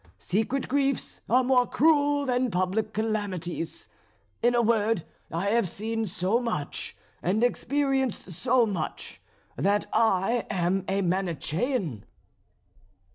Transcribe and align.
Secret 0.17 0.67
griefs 0.67 1.21
are 1.29 1.43
more 1.43 1.67
cruel 1.67 2.25
than 2.25 2.49
public 2.49 2.91
calamities. 2.91 3.87
In 4.41 4.55
a 4.55 4.61
word 4.63 5.03
I 5.31 5.49
have 5.49 5.67
seen 5.67 6.07
so 6.07 6.39
much, 6.39 6.97
and 7.21 7.43
experienced 7.43 8.33
so 8.33 8.65
much 8.65 9.21
that 9.57 9.85
I 9.93 10.47
am 10.49 10.85
a 10.87 11.03
Manichean." 11.03 12.03